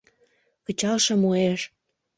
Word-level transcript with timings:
Кычалше 0.65 1.13
муэш! 1.21 1.61